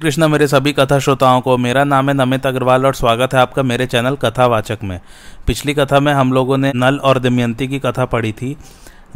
[0.00, 3.62] कृष्ण मेरे सभी कथा श्रोताओं को, मेरा नाम है नमित अग्रवाल और स्वागत है आपका
[3.62, 5.00] मेरे चैनल कथावाचक में।
[5.46, 8.56] पिछली कथा में हम लोगों ने नल और दमयंती की कथा पढ़ी थी।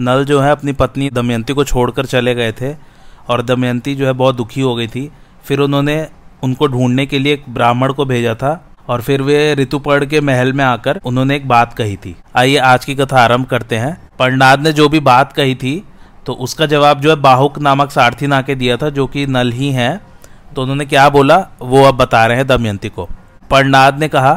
[0.00, 2.74] नल जो है अपनी पत्नी दमयंती को छोड़कर चले गए थे
[3.28, 5.10] और दमयंती जो है बहुत दुखी हो गई थी।
[5.44, 5.96] फिर उन्होंने
[6.42, 8.54] उनको ढूँढने के लिए एक ब्राह्मण को भेजा था
[8.88, 12.84] और फिर वे ऋतुपर्ण के महल में आकर उन्होंने एक बात कही थी। आइए आज
[12.84, 15.82] की कथा आरंभ करते हैं। पंडाद ने जो भी बात कही थी
[16.26, 19.52] तो उसका जवाब जो है बाहुक नामक सारथी ना के दिया था, जो कि नल
[19.52, 20.13] ही है।
[20.54, 21.36] तो उन्होंने क्या बोला?
[21.60, 23.08] वो अब बता रहे हैं दमयंती को।
[23.50, 24.34] पर्णाद ने कहा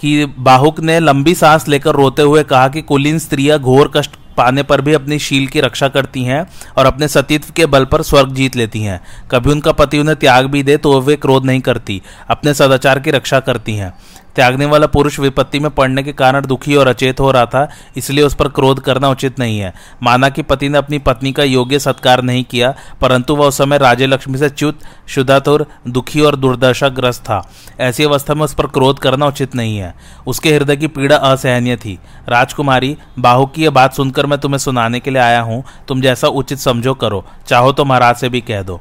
[0.00, 4.62] कि बाहुक ने लंबी सांस लेकर रोते हुए कहा कि कुलीन स्त्रियाँ घोर कष्ट पाने
[4.62, 6.46] पर भी अपनी शील की रक्षा करती हैं
[6.78, 10.46] और अपने सतीत्व के बल पर स्वर्ग जीत लेती हैं। कभी उनका पति उन्हें त्याग
[10.46, 13.92] भी दे तो वे क्रोध नहीं करती, अपने सदाचार की रक्षा करती हैं।
[14.36, 18.24] त्यागने वाला पुरुष विपत्ति में पड़ने के कारण दुखी और अचेत हो रहा था, इसलिए
[18.24, 19.72] उस पर क्रोध करना उचित नहीं है।
[20.02, 23.78] माना कि पति ने अपनी पत्नी का योग्य सत्कार नहीं किया, परंतु वह उस समय
[23.78, 24.78] राजे लक्ष्मी से च्युत
[25.08, 27.42] शुद्धातुर दुखी और दुर्दशाग्रस्त था।
[27.80, 29.94] ऐसी अवस्था में उस पर क्रोध करना उचित नहीं है।
[30.26, 35.00] उसके हृदय की पीड़ा असहनीय थी। राजकुमारी, बाहु की यह बात सुनकर मैं तुम्हें सुनाने
[35.00, 38.62] के लिए आया हूँ। तुम जैसा उचित समझो करो। चाहो तो महाराज से भी कह
[38.62, 38.80] दो।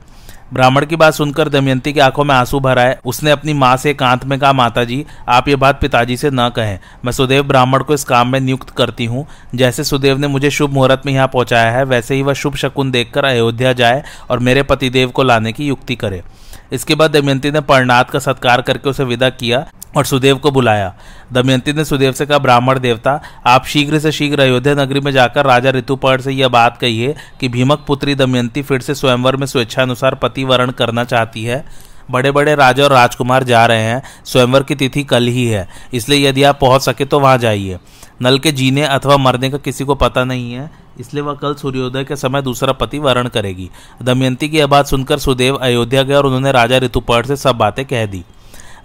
[0.54, 3.94] ब्राह्मण की बात सुनकर दमयंती की आँखों में आँसू भर आए। उसने अपनी माँ से
[3.94, 7.84] कांत में कहा माता जी आप ये बात पिताजी से न कहें। मैं सुदेव ब्राह्मण
[7.84, 11.28] को इस काम में नियुक्त करती हूँ। जैसे सुदेव ने मुझे शुभ मुहूर्त में यहाँ
[11.28, 15.54] पहुँचाया है, वैसे ही वह शुभ शकुन देखकर अयोध्या जाए और मेरे पतिदेव को लाने
[15.54, 16.24] की युक्ति करे।
[16.72, 19.66] इसके बाद दमयंती ने पर्णात का सत्कार करके उसे विदा किया
[19.98, 20.94] और सुदेव को बुलाया।
[21.34, 25.46] दमयंती ने सुदेव से कहा, ब्राह्मण देवता, आप शीघ्र से शीघ्र अयोध्या नगरी में जाकर
[25.46, 30.16] राजा ऋतुपर्ण से यह बात कहिए कि भीमक पुत्री दमयंती फिर से स्वयंवर में स्वेच्छानुसार
[30.16, 31.64] पति वरण करना चाहती है।
[32.12, 36.28] बड़े बड़े राजा और राजकुमार जा रहे हैं, स्वयंवर की तिथि कल ही है, इसलिए
[36.28, 37.78] यदि आप पहुँच सके तो वहाँ जाइए।
[38.22, 40.70] नल के जीने अथवा मरने का किसी को पता नहीं है।
[41.00, 43.70] इसलिए वह कल सूर्योदय के समय दूसरा पति वरण करेगी।
[44.02, 47.86] दमयंती की यह बात सुनकर सुदेव अयोध्या गए और उन्होंने राजा ऋतुपर्ण से सब बातें
[47.86, 48.24] कह दी।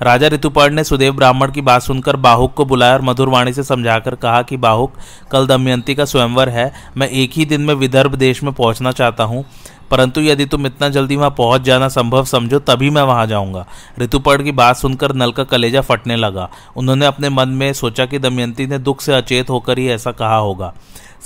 [0.02, 4.14] राजा ऋतुपर्ण ने सुदेव ब्राह्मण की बात सुनकर बाहुक को बुलाया और मधुरवाणी से समझाकर
[4.14, 4.92] कहा कि, बाहुक,
[5.30, 9.24] कल दमयंती का स्वयंवर है। मैं एक ही दिन में विदर्भ देश में पहुँचना चाहता
[9.24, 9.44] हूँ।
[9.90, 13.66] परंतु यदि तुम इतना जल्दी वहाँ पहुँच जाना संभव समझो, तभी मैं वहाँ जाऊँगा।
[13.98, 18.18] ऋतुपर्ण की बात सुनकर नल का कलेजा फटने लगा। उन्होंने अपने मन में सोचा कि
[18.18, 20.74] दमयंती ने दुख से अचेत होकर ही ऐसा कहा होगा।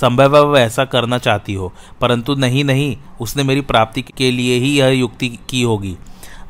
[0.01, 4.59] संभव है वह ऐसा करना चाहती हो। परंतु नहीं नहीं, उसने मेरी प्राप्ति के लिए
[4.59, 5.97] ही यह युक्ति की होगी।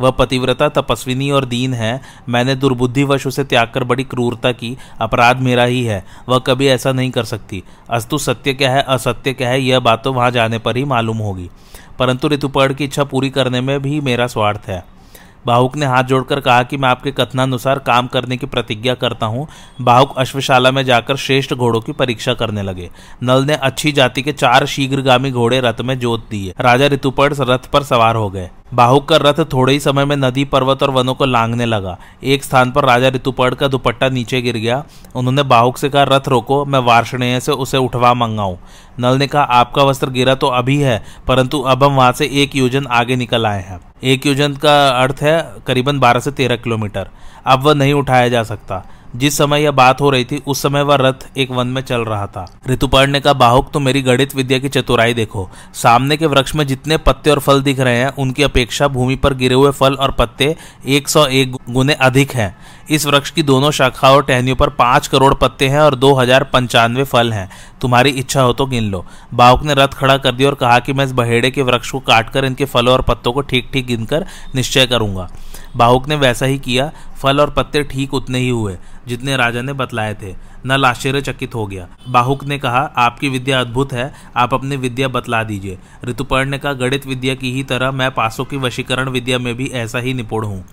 [0.00, 5.40] वह पतिव्रता, तपस्विनी और दीन है। मैंने दुर्बुद्धिवश उसे त्याग कर बड़ी क्रूरता की। अपराध
[5.40, 9.48] मेरा ही है। वह कभी ऐसा नहीं कर सकती। अस्तु सत्य क्या है, असत्य क्या
[9.48, 11.50] है, यह बात तो वहाँ जाने पर ही मालूम होगी।
[11.98, 14.97] परंतु ऋतुपर्ण की इच्छा पूरी करने में भी मेरा स्वार्थ है।
[15.46, 19.48] बाहुक ने हाथ जोड़कर कहा कि मैं आपके कथनानुसार काम करने की प्रतिज्ञा करता हूँ।
[19.80, 22.90] बाहुक अश्वशाला में जाकर श्रेष्ठ घोड़ों की परीक्षा करने लगे।
[23.22, 27.70] नल ने अच्छी जाति के चार शीघ्रगामी घोड़े रथ में जोत दिए। राजा ऋतुपर्ण रथ
[27.72, 31.14] पर सवार हो गए। बाहुक का रथ थोड़े ही समय में नदी, पर्वत और वनों
[31.14, 34.84] को लांगने लगा। एक स्थान पर राजा ऋतुपर्ण का दुपट्टा नीचे गिर गया।
[35.14, 38.56] उन्होंने बाहुक से कहा, रथ रोको, मैं वार्षणेय से उसे उठवा मंगाऊं।
[39.00, 42.56] नल ने कहा, आपका वस्त्र गिरा तो अभी है, परंतु अब हम वहाँ से एक
[42.56, 47.08] योजन आगे निकल आए हैं। एक योजन का अर्थ है करीबन 12 से 13 किलोमीटर।
[47.46, 48.84] अब वह नहीं उठाया जा सकता।
[49.14, 52.00] जिस समय यह बात हो रही थी, उस समय वह रथ एक वन में चल
[52.00, 56.26] रहा था। ऋतुपर्ण ने कहा बाहुक तो मेरी गणित विद्या की चतुराई देखो। सामने के
[56.26, 59.70] वृक्ष में जितने पत्ते और फल दिख रहे हैं, उनकी अपेक्षा भूमि पर गिरे हुए
[59.72, 60.54] फल और पत्ते
[60.86, 62.56] 101 गुने अधिक हैं।
[62.88, 66.44] इस वृक्ष की दोनों शाखा और टहनियों पर पाँच करोड़ पत्ते हैं और दो हज़ार
[66.44, 67.48] पंचानवे फल हैं।
[67.80, 70.92] तुम्हारी इच्छा हो तो गिन लो। बाहुक ने रथ खड़ा कर दिया और कहा कि
[70.92, 74.26] मैं इस बहेड़े के वृक्ष को काटकर इनके फलों और पत्तों को ठीक ठीक गिनकर
[74.54, 75.28] निश्चय करूँगा।
[75.76, 76.90] बाहुक ने वैसा ही किया।
[77.22, 78.76] फल और पत्ते ठीक उतने ही हुए,
[79.08, 80.34] जितने राजा ने बतलाए थे।
[80.66, 85.42] नल आश्चर्यचकित हो गया। बाहुक ने कहा, आपकी विद्या अद्भुत है, आप अपनी विद्या बतला
[85.42, 89.54] दीजिए। ऋतुपर्ण ने कहा गणित विद्या की ही तरह मैं पासों की वशीकरण विद्या में
[89.54, 90.64] भी ऐसा ही निपुण हूँ।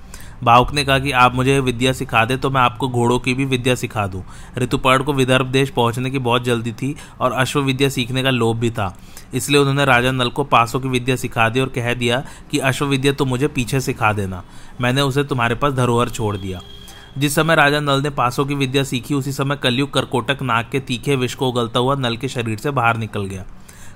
[0.45, 3.45] बाहुक ने कहा कि आप मुझे विद्या सिखा दे तो मैं आपको घोड़ों की भी
[3.45, 4.23] विद्या सिखा दूँ।
[4.57, 8.57] ऋतुपर्ण को विदर्भ देश पहुँचने की बहुत जल्दी थी और अश्व विद्या सीखने का लोभ
[8.57, 8.95] भी था।
[9.33, 12.85] इसलिए उन्होंने राजा नल को पासों की विद्या सिखा दी और कह दिया कि अश्व
[12.85, 14.43] विद्या तो मुझे पीछे सिखा देना।
[14.81, 16.61] मैंने उसे तुम्हारे पास धरोहर छोड़ दिया।
[17.17, 20.79] जिस समय राजा नल ने पासों की विद्या सीखी, उसी समय कलयुग करकोटक नाक के
[20.79, 23.45] तीखे विष को उगलता हुआ नल के शरीर से बाहर निकल गया।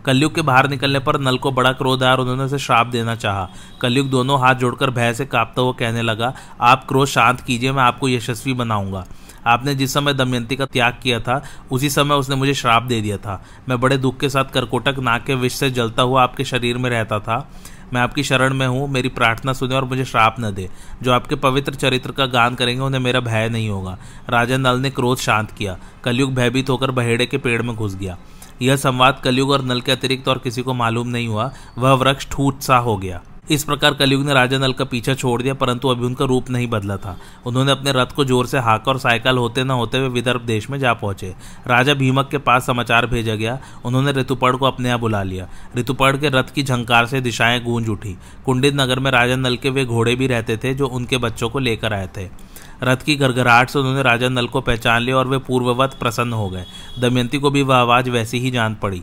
[0.06, 3.16] कलयुग के बाहर निकलने पर नल को बड़ा क्रोध आया और उन्होंने उसे श्राप देना
[3.16, 3.50] चाहा।
[3.82, 7.84] कलयुग दोनों हाथ जोड़कर भय से कांपता हुआ कहने लगा, आप क्रोध शांत कीजिए, मैं
[7.84, 9.06] आपको यशस्वी बनाऊँगा।
[9.48, 13.18] आपने जिस समय दमयंती का त्याग किया था, उसी समय उसने मुझे श्राप दे दिया
[13.18, 16.78] था। मैं बड़े दुख के साथ करकोटक नाक के विष से जलता हुआ आपके शरीर
[16.78, 17.52] में रहता था।
[17.94, 20.70] मैं आपकी शरण में हूँ, मेरी प्रार्थना सुने और मुझे श्राप न दे।
[21.04, 23.98] जो आपके पवित्र चरित्र का गान करेंगे, उन्हें मेरा भय नहीं होगा।
[24.30, 28.18] राजा नल ने क्रोध शांत किया। कलयुग भयभीत होकर बहेड़े के पेड़ में घुस गया।
[28.62, 32.28] यह संवाद कलयुग और नल के अतिरिक्त और किसी को मालूम नहीं हुआ। वह वृक्ष
[32.32, 33.22] ठूट सा हो गया।
[33.52, 36.68] इस प्रकार कलयुग ने राजा नल का पीछा छोड़ दिया, परंतु अभी उनका रूप नहीं
[36.68, 40.10] बदला था। उन्होंने अपने रथ को ज़ोर से हाका और साइकिल होते न होते हुए
[40.10, 41.34] विदर्भ देश में जा पहुँचे।
[41.68, 45.48] राजा भीमक के पास समाचार भेजा गया। उन्होंने ऋतुपर्ण को अपने यहाँ बुला लिया।
[45.78, 48.16] ऋतुपर्ण के रथ की झंकार से दिशाएँ गूंज उठी।
[48.46, 51.60] कुंडित नगर में राजा नल के वे घोड़े भी रहते थे, जो उनके बच्चों को
[51.60, 52.49] लेकर आए थे।
[52.84, 56.50] रथ की गरगराहट से उन्होंने राजा नल को पहचान लिया और वे पूर्ववत प्रसन्न हो
[56.50, 56.66] गए।
[57.00, 59.02] दमयंती को भी वह आवाज़ वैसी ही जान पड़ी।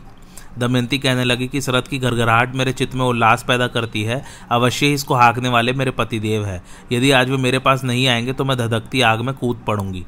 [0.57, 4.23] दमयंती कहने लगी कि इस रथ की घरघराहट मेरे चित्त में उल्लास पैदा करती है,
[4.51, 8.33] अवश्य ही इसको हाँकने वाले मेरे पतिदेव है। यदि आज वे मेरे पास नहीं आएँगे
[8.33, 10.05] तो मैं धधकती आग में कूद पड़ूँगी।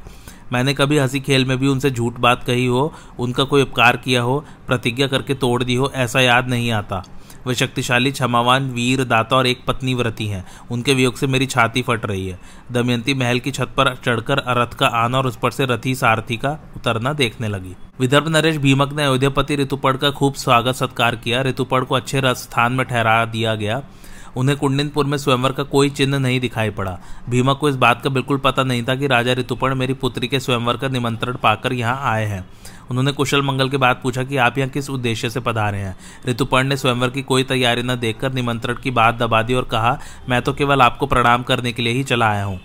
[0.53, 4.21] मैंने कभी हँसी खेल में भी उनसे झूठ बात कही हो, उनका कोई उपकार किया
[4.21, 7.03] हो, प्रतिज्ञा करके तोड़ दी हो, ऐसा याद नहीं आता।
[7.49, 11.81] वे शक्तिशाली क्षमावान वीर, दाता और एक पत्नी व्रती हैं। उनके वियोग से मेरी छाती
[11.81, 12.39] फट रही है।
[12.71, 16.37] दमयंती महल की छत पर चढ़कर रथ का आना और उस पर से रथी सारथी
[16.37, 21.41] का उतरना देखने लगी। विदर्भ नरेश भीमक ने अयोध्यापति ऋतुपड़ का खूब स्वागत सत्कार किया।
[21.41, 23.81] ऋतुपड़ को अच्छे स्थान में ठहरा दिया गया।
[24.37, 26.97] उन्हें कुंडिनपुर में स्वयंवर का कोई चिन्ह नहीं दिखाई पड़ा।
[27.29, 30.39] भीमक को इस बात का बिल्कुल पता नहीं था कि राजा ऋतुपर्ण मेरी पुत्री के
[30.39, 32.47] स्वयंवर का निमंत्रण पाकर यहाँ आए हैं।
[32.89, 35.95] उन्होंने कुशल मंगल के बाद पूछा कि आप यहाँ किस उद्देश्य से पधारे हैं?
[36.27, 39.99] ऋतुपर्ण ने स्वयंवर की कोई तैयारी न देखकर निमंत्रण की बात दबा दी और कहा,
[40.29, 42.59] मैं तो केवल आपको प्रणाम करने के लिए ही चला आया हूँ।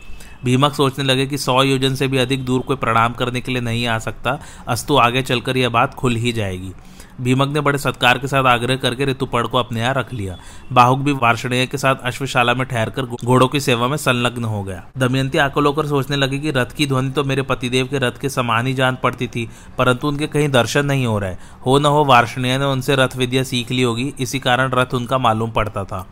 [0.45, 3.61] भीमक सोचने लगे कि सौ योजन से भी अधिक दूर कोई प्रणाम करने के लिए
[3.61, 4.39] नहीं आ सकता।
[4.69, 6.73] अस्तु आगे चलकर यह बात खुल ही जाएगी।
[7.21, 10.37] भीमक ने बड़े सत्कार के साथ आग्रह करके ऋतुपर्ण को अपने यहाँ रख लिया।
[10.73, 14.85] बाहुक भी वार्षणेय के साथ अश्वशाला में ठहरकर घोड़ों की सेवा में संलग्न हो गया।
[14.99, 18.29] दमयंती आकल होकर सोचने लगी कि रथ की ध्वनि तो मेरे पतिदेव के रथ के
[18.29, 21.35] समान ही जान पड़ती थी, परंतु उनके कहीं दर्शन नहीं हो रहे।
[21.67, 25.19] हो न हो वार्षणेय ने उनसे रथ विद्या सीख ली होगी, इसी कारण रथ उनका
[25.19, 26.07] मालूम पड़ता था।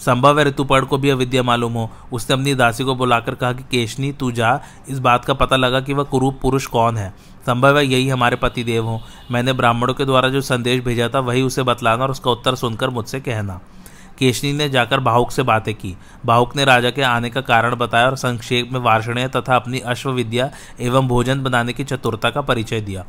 [0.00, 3.62] संभव है ऋतुपर्ण को भी अविद्या मालूम हो। उसने अपनी दासी को बुलाकर कहा कि,
[3.62, 7.14] केशनी, तू जा। इस बात का पता लगा कि वह कुरूप पुरुष कौन है।
[7.46, 9.00] संभव है यही हमारे पति देव हो।
[9.30, 12.90] मैंने ब्राह्मणों के द्वारा जो संदेश भेजा था, वही उसे बतलाना और उसका उत्तर सुनकर
[12.90, 13.60] मुझसे कहना।
[14.18, 15.96] केशनी ने जाकर बाहुक से बातें की।
[16.26, 20.50] बाहुक ने राजा के आने का कारण बताया और संक्षेप में वार्षणीय तथा अपनी अश्वविद्या
[20.80, 23.04] एवं भोजन बनाने की चतुरता का परिचय दिया।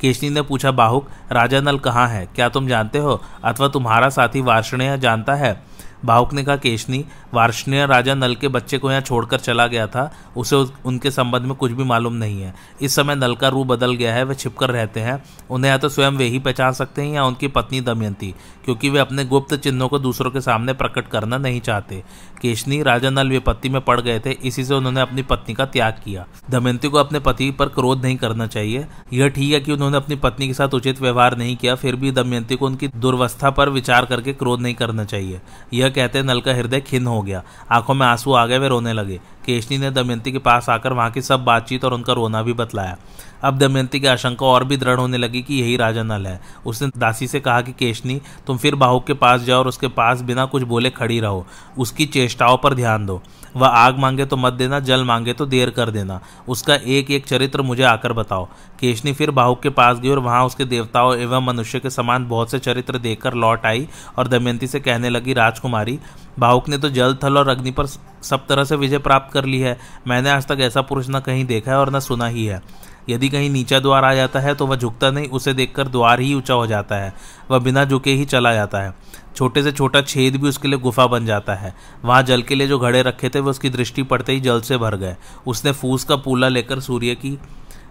[0.00, 2.26] केशनी ने पूछा, बाहुक, राजा नल कहाँ है?
[2.26, 3.22] क्या तुम जानते हो?
[3.44, 5.71] अथवा तुम्हारा साथी वार्षणीय जानता है?
[6.04, 7.04] भावुक ने कहा केशनी
[7.34, 11.54] वार्षणीय राजा नल के बच्चे को यहाँ छोड़कर चला गया था। उसे उनके संबंध में
[11.54, 14.70] कुछ भी मालूम नहीं है। इस समय नल का रूप बदल गया है, वे छिपकर
[14.70, 18.34] रहते हैं। उन्हें या तो स्वयं वे ही पहचान सकते हैं या उनकी पत्नी दमयंती,
[18.64, 22.02] क्योंकि वे अपने गुप्त चिन्हों को दूसरों के सामने प्रकट करना नहीं चाहते।
[22.42, 26.00] केशनी, राजा नल विपत्ति में पड़ गए थे, इसी से उन्होंने अपनी पत्नी का त्याग
[26.04, 29.96] किया। दमयंती को अपने पति पर क्रोध नहीं करना चाहिए। यह ठीक है कि उन्होंने
[29.96, 33.68] अपनी पत्नी के साथ उचित व्यवहार नहीं किया, फिर भी दमयंती को उनकी दुर्वस्था पर
[33.68, 35.40] विचार करके क्रोध नहीं करना चाहिए।
[35.72, 38.92] यह कहते नल का हृदय खिन्न हो गया। आँखों में आँसू आ गए, वे रोने
[38.92, 42.52] लगे। केशनी ने दमयंती के पास आकर वहाँ की सब बातचीत और उनका रोना भी
[42.52, 42.96] बतलाया।
[43.42, 46.88] अब दमयंती की आशंका और भी दृढ़ होने लगी कि यही राजा नल है। उसने
[46.98, 50.44] दासी से कहा कि, केशनी, तुम फिर बाहुक के पास जाओ और उसके पास बिना
[50.44, 51.46] कुछ बोले खड़ी रहो।
[51.78, 53.22] उसकी चेष्टाओं पर ध्यान दो।
[53.56, 57.26] वह आग मांगे तो मत देना, जल मांगे तो देर कर देना। उसका एक एक
[57.26, 58.48] चरित्र मुझे आकर बताओ।
[58.80, 62.50] केशनी फिर बाहुक के पास गई और वहाँ उसके देवताओं एवं मनुष्य के समान बहुत
[62.50, 65.98] से चरित्र देखकर लौट आई और दमयंती से कहने लगी, राजकुमारी,
[66.38, 67.86] बाहुक ने तो जल, थल और अग्नि पर
[68.22, 71.44] सब तरह से विजय प्राप्त कर ली है। मैंने आज तक ऐसा पुरुष न कहीं
[71.44, 72.62] देखा है और न सुना ही है।
[73.08, 76.34] यदि कहीं नीचा द्वार आ जाता है तो वह झुकता नहीं, उसे देखकर द्वार ही
[76.34, 77.12] ऊँचा हो जाता है,
[77.50, 78.94] वह बिना झुके ही चला जाता है।
[79.36, 82.66] छोटे से छोटा छेद भी उसके लिए गुफा बन जाता है। वहाँ जल के लिए
[82.66, 85.16] जो घड़े रखे थे, वह उसकी दृष्टि पड़ते ही जल से भर गए।
[85.46, 87.38] उसने फूस का पूला लेकर सूर्य की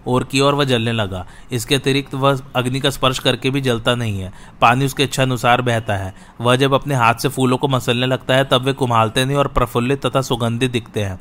[0.08, 3.96] ओर की और वह जलने लगा। इसके अतिरिक्त वह अग्नि का स्पर्श करके भी जलता
[3.96, 7.68] नहीं है। पानी उसके इच्छा अनुसार बहता है। वह जब अपने हाथ से फूलों को
[7.68, 11.20] मसलने लगता है, तब वे कुम्हालते नहीं और प्रफुल्लित तथा सुगंधित दिखते हैं।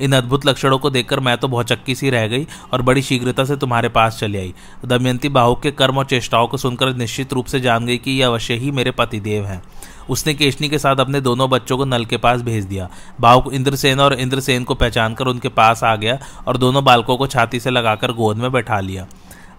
[0.00, 3.44] इन अद्भुत लक्षणों को देखकर मैं तो बहुत चक्की सी रह गई और बड़ी शीघ्रता
[3.44, 7.46] से तुम्हारे पास चली आई। दमयंती बाहुक के कर्म और चेष्टाओं को सुनकर निश्चित रूप
[7.46, 9.62] से जान गई कि यह अवश्य ही मेरे पतिदेव हैं।
[10.10, 12.88] उसने केशनी के साथ अपने दोनों बच्चों को नल के पास भेज दिया।
[13.20, 16.18] बाहुक इंद्रसेन और इंद्रसेन को पहचान कर उनके पास आ गया
[16.48, 19.06] और दोनों बालकों को छाती से लगाकर गोद में बैठा लिया।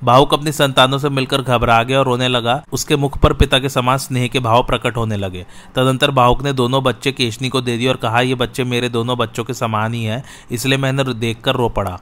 [0.03, 3.69] भावुक अपनी संतानों से मिलकर घबरा गया और रोने लगा। उसके मुख पर पिता के
[3.69, 5.45] समान स्नेह के भाव प्रकट होने लगे।
[5.75, 9.17] तदंतर भावुक ने दोनों बच्चे केशनी को दे दिए और कहा, ये बच्चे मेरे दोनों
[9.17, 12.00] बच्चों के समान ही हैं, इसलिए मैंने देखकर रो पड़ा।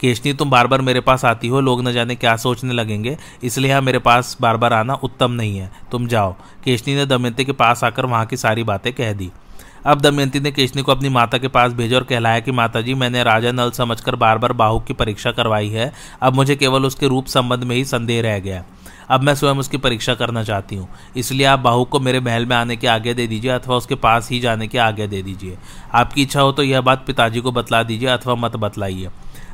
[0.00, 3.70] केशनी, तुम बार बार मेरे पास आती हो, लोग न जाने क्या सोचने लगेंगे, इसलिए
[3.70, 7.52] यहाँ मेरे पास बार बार आना उत्तम नहीं है। तुम जाओ। केशनी ने दमयंती के
[7.52, 9.30] पास आकर वहाँ की सारी बातें कह दी।
[9.86, 12.94] अब दमयंती ने केशनी को अपनी माता के पास भेजा और कहलाया कि माता जी
[12.94, 17.08] मैंने राजा नल समझकर बार बार बाहु की परीक्षा करवाई है। अब मुझे केवल उसके
[17.08, 18.62] रूप संबंध में ही संदेह रह गया।
[19.10, 22.56] अब मैं स्वयं उसकी परीक्षा करना चाहती हूँ। इसलिए आप बाहु को मेरे महल में
[22.56, 25.56] आने की आज्ञा दे दीजिए अथवा उसके पास ही जाने की आज्ञा दे दीजिए।
[25.94, 29.08] आपकी इच्छा हो तो यह बात पिताजी को बतला दीजिए अथवा मत बतलाइए।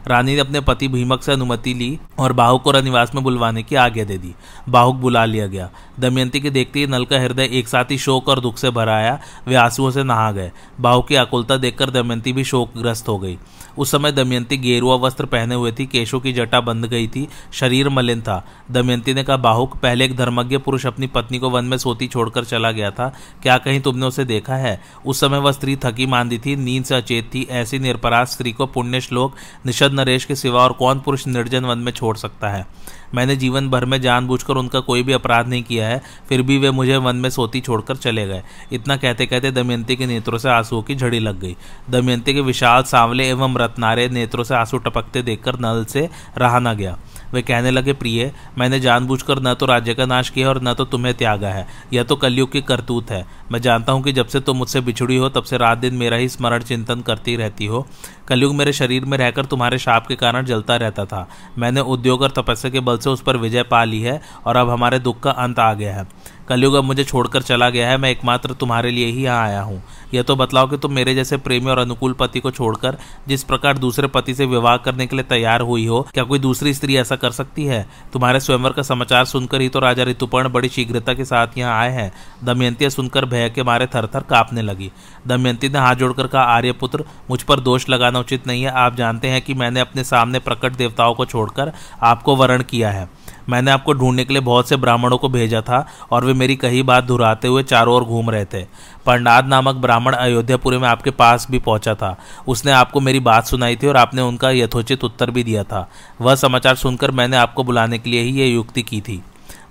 [0.09, 3.77] रानी ने अपने पति भीमक से अनुमति ली और बाहुक को रनिवास में बुलवाने की
[3.77, 4.35] आज्ञा दे दी।
[4.69, 5.71] बाहुक बुला लिया गया।
[6.01, 8.97] दमयंती के देखते ही नल का हृदय एक साथ ही शोक और दुख से भरा
[8.97, 13.39] आया। वे आंसुओं से नहा गए। बाहुक की आकुलता देखकर दमयंती भी शोकग्रस्त हो गई।
[13.79, 17.89] उस समय दमयंती गेरुआ वस्त्र पहने हुए थी, केशों की जटा बंद गई थी, शरीर
[17.89, 21.79] मलिन था। दमयंती ने कहा, बाहुक, पहले एक धर्मज्ञ पुरुष अपनी पत्नी को वन में
[21.79, 24.83] सोती छोड़कर चला गया था। क्या कहीं तुमने उसे देखा है?
[25.07, 28.67] उस समय वह स्त्री थकी मांदी थी, नींद से अचेत थी। ऐसी निरपराध स्त्री को
[28.67, 29.35] पुण्य श्लोक,
[29.67, 32.67] निषद नरेश के सिवा और कौन पुरुष निर्जन वन में छोड़ सकता है?
[33.15, 36.71] मैंने जीवन भर में जानबूझकर उनका कोई भी अपराध नहीं किया है, फिर भी वे
[36.71, 40.83] मुझे वन में सोती छोड़कर चले गए। इतना कहते कहते दमयंती के नेत्रों से आंसुओं
[40.83, 41.57] की झड़ी लग गई।
[41.91, 46.75] दमयंती के विशाल सांवले एवं रत्नारे नेत्रों से आँसू टपकते देखकर नल से रहा न
[46.75, 46.99] गया।
[47.35, 50.85] वे कहने लगे, प्रिय, मैंने जानबूझकर न तो राज्य का नाश किया और न तो
[50.85, 54.41] तुम्हें त्यागा है। यह तो कलयुग की करतूत है। मैं जानता हूँ कि जब से
[54.41, 57.87] तुम मुझसे बिछड़ी हो, तब से रात दिन मेरा ही स्मरण चिंतन करती रहती हो।
[58.29, 61.29] कलयुग मेरे शरीर में रहकर तुम्हारे शाप के कारण जलता रहता था।
[61.59, 64.71] मैंने उद्योग और तपस्या के बल से उस पर विजय पा ली है और अब
[64.71, 66.07] हमारे दुख का अंत आ गया है।
[66.49, 69.83] कलयुग अब मुझे छोड़कर चला गया है, मैं एकमात्र तुम्हारे लिए ही यहाँ आया हूँ।
[70.15, 72.97] यह तो बतलाओ कि तुम मेरे जैसे प्रेमी और अनुकूल पति को छोड़कर
[73.29, 76.75] जिस प्रकार दूसरे पति से विवाह करने के लिए तैयार हुई हो, क्या कोई दूसरी
[76.75, 77.87] स्त्री ऐसा कर सकती है?
[78.13, 81.93] तुम्हारे स्वयंवर का समाचार सुनकर ही तो राजा ऋतुपर्ण बड़ी शीघ्रता के साथ यहाँ आए
[81.93, 82.11] हैं।
[82.45, 84.91] दमयंती सुनकर भय के मारे थर थर कांपने लगी।
[85.27, 89.29] दमयंती ने हाथ जोड़कर कहा, आर्यपुत्र, मुझ पर दोष लगाना उचित नहीं है। आप जानते
[89.29, 91.73] हैं कि मैंने अपने सामने प्रकट देवताओं को छोड़कर
[92.03, 93.09] आपको वर्ण किया है।
[93.49, 96.83] मैंने आपको ढूँढने के लिए बहुत से ब्राह्मणों को भेजा था और वे मेरी कही
[96.83, 98.63] बात दोहराते हुए चारों ओर घूम रहे थे।
[99.07, 102.17] पंडाद नामक ब्राह्मण अयोध्यापुरी में आपके पास भी पहुँचा था।
[102.49, 105.89] उसने आपको मेरी बात सुनाई थी और आपने उनका यथोचित उत्तर भी दिया था।
[106.21, 109.23] वह समाचार सुनकर मैंने आपको बुलाने के लिए ही ये युक्ति की थी।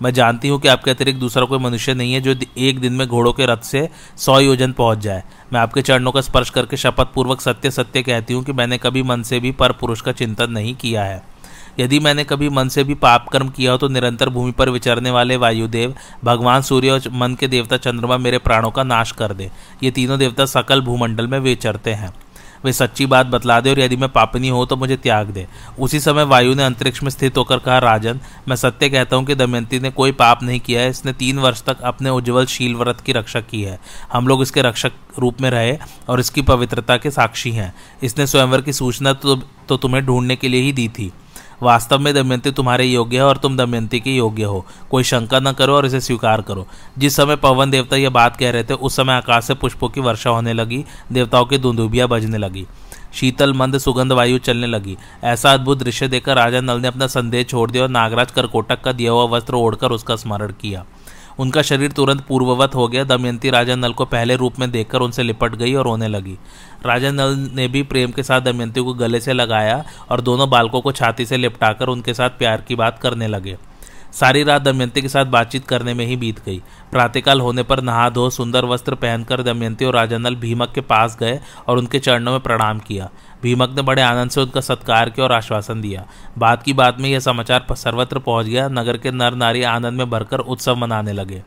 [0.01, 3.07] मैं जानती हूँ कि आपके अतिरिक्त दूसरा कोई मनुष्य नहीं है जो एक दिन में
[3.07, 7.13] घोड़ों के रथ से सौ योजन पहुँच जाए। मैं आपके चरणों का स्पर्श करके शपथ
[7.15, 10.51] पूर्वक सत्य सत्य कहती हूँ कि मैंने कभी मन से भी पर पुरुष का चिंतन
[10.51, 11.23] नहीं किया है।
[11.79, 15.11] यदि मैंने कभी मन से भी पाप कर्म किया हो तो निरंतर भूमि पर विचरने
[15.11, 19.51] वाले वायुदेव भगवान सूर्य और मन के देवता चंद्रमा मेरे प्राणों का नाश कर दे।
[19.83, 22.13] ये तीनों देवता सकल भूमंडल में विचरते हैं।
[22.65, 25.45] वे सच्ची बात बतला दे और यदि मैं पापनी हो तो मुझे त्याग दे।
[25.79, 29.35] उसी समय वायु ने अंतरिक्ष में स्थित होकर कहा राजन मैं सत्य कहता हूँ कि
[29.35, 33.01] दमयंती ने कोई पाप नहीं किया है। इसने तीन वर्ष तक अपने उज्जवल शील व्रत
[33.01, 33.79] की रक्षा की है।
[34.13, 35.77] हम लोग इसके रक्षक रूप में रहे
[36.09, 40.47] और इसकी पवित्रता के साक्षी हैं। इसने स्वयंवर की सूचना तो, तो तुम्हें ढूँढने के
[40.47, 41.11] लिए ही दी थी।
[41.63, 45.51] वास्तव में दमयंती तुम्हारे योग्य है और तुम दमयंती के योग्य हो। कोई शंका न
[45.51, 48.95] करो और इसे स्वीकार करो। जिस समय पवन देवता यह बात कह रहे थे, उस
[48.95, 52.65] समय आकाश से पुष्पों की वर्षा होने लगी, देवताओं की धुंधुबियाँ बजने लगी।
[53.13, 57.47] शीतल, मंद, सुगंध, वायु चलने लगी। ऐसा अद्भुत दृश्य देखकर राजा नल ने अपना संदेश
[57.47, 60.85] छोड़ दिया और नागराज करकोटक का दिया हुआ वस्त्र ओढ़कर उसका स्मरण किया।
[61.39, 65.23] उनका शरीर तुरंत पूर्ववत हो गया। दमयंती राजा नल को पहले रूप में देखकर उनसे
[65.23, 66.37] लिपट गई और रोने लगी।
[66.85, 70.81] राजा नल ने भी प्रेम के साथ दमयंती को गले से लगाया और दोनों बालकों
[70.81, 73.57] को छाती से लिपटाकर उनके साथ प्यार की बात करने लगे।
[74.13, 76.61] सारी रात दमयंती के साथ बातचीत करने में ही बीत गई।
[76.91, 81.39] प्रातःकाल होने पर नहा धो सुंदर वस्त्र पहनकर दमयंती और राजानल भीमक के पास गए
[81.67, 83.09] और उनके चरणों में प्रणाम किया।
[83.45, 86.05] भीमक ने बड़े आनंद से उनका सत्कार किया और आश्वासन दिया।
[86.37, 90.09] बात की बात में यह समाचार सर्वत्र पहुँच गया। नगर के नर नारी आनंद में
[90.09, 91.41] भरकर उत्सव मनाने लगे।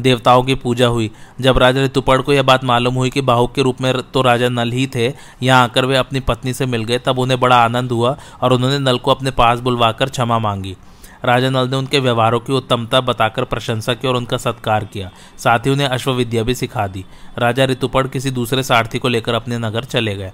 [0.00, 3.62] देवताओं की पूजा हुई। जब राजा ऋतुपर्ण को यह बात मालूम हुई कि बाहुक के
[3.62, 6.98] रूप में तो राजा नल ही थे, यहाँ आकर वे अपनी पत्नी से मिल गए,
[6.98, 10.76] तब उन्हें बड़ा आनंद हुआ और उन्होंने नल को अपने पास बुलवाकर क्षमा मांगी।
[11.24, 15.58] राजा नल ने उनके व्यवहारों की उत्तमता बताकर प्रशंसा की और उनका सत्कार किया। साथ
[15.58, 17.04] ही उन्हें अश्वविद्या भी सिखा दी।
[17.38, 20.32] राजा ऋतुपर्ण किसी दूसरे सारथी को लेकर अपने नगर चले गए।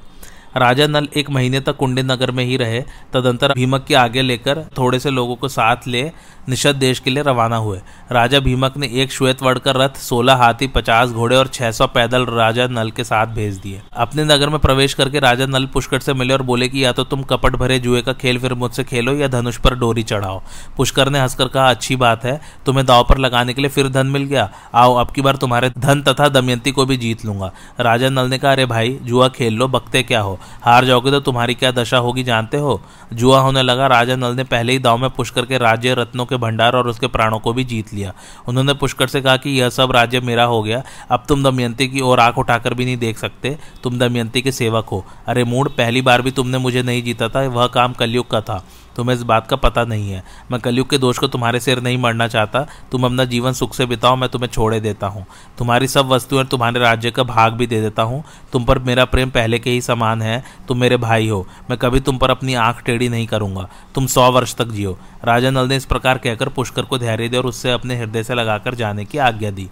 [0.57, 2.81] राजा नल एक महीने तक कुंडी नगर में ही रहे,
[3.13, 6.03] तदंतर भीमक के आगे लेकर थोड़े से लोगों को साथ ले
[6.49, 7.81] निषद देश के लिए रवाना हुए।
[8.13, 11.87] राजा भीमक ने एक श्वेत वर्ड का रथ, सोलह हाथी, पचास घोड़े और छह सौ
[11.87, 16.01] पैदल राजा नल के साथ भेज दिए। अपने नगर में प्रवेश करके राजा नल पुष्कर
[16.01, 18.85] से मिले और बोले कि या तो तुम कपट भरे जुए का खेल फिर मुझसे
[18.85, 20.43] खेलो या धनुष पर डोरी चढ़ाओ।
[20.77, 24.07] पुष्कर ने हंसकर कहा, अच्छी बात है, तुम्हें दाव पर लगाने के लिए फिर धन
[24.07, 28.09] मिल गया। आओ, अब की बार तुम्हारे धन तथा दमयंती को भी जीत लूँगा। राजा
[28.09, 30.39] नल ने कहा, अरे भाई, जुआ खेल लो, बकते क्या हो?
[30.63, 32.81] हार जाओगे तो तुम्हारी क्या दशा होगी, जानते हो?
[33.13, 36.37] जुआ होने लगा, राजा नल ने पहले ही दाव में पुष्कर के राज्य रत्नों के
[36.39, 38.15] भंडार और उसके प्राणों को भी जीत लिया।
[38.49, 42.01] उन्होंने पुष्कर से कहा कि यह सब राज्य मेरा हो गया। अब तुम दमयंती की
[42.01, 46.03] ओर आँख उठाकर भी नहीं देख सकते। तुम दमयंती के सेवक हो। अरे मूड, पहली
[46.03, 48.65] बार भी तुमने मुझे नहीं जीता था। वह काम कलयुग का था।
[48.99, 51.99] तुम्हें इस बात का पता नहीं है। मैं कलयुग के दोष को तुम्हारे सिर नहीं
[51.99, 55.27] मरना चाहता। तुम अपना जीवन सुख से बिताओ, मैं तुम्हें छोड़े देता हूँ।
[55.59, 59.31] तुम्हारी सब वस्तुएँ तुम्हारे राज्य का भाग भी दे देता हूँ। तुम पर मेरा प्रेम
[59.31, 62.83] पहले के ही समान है। तुम मेरे भाई हो। मैं कभी तुम पर अपनी आँख
[62.83, 66.83] टेढ़ी नहीं करूँगा। तुम सौ वर्ष तक जियो। राजा नल ने इस प्रकार कहकर पुष्कर
[66.83, 69.69] को धैर्य दिया और उससे अपने हृदय से लगाकर जाने की आज्ञा दी।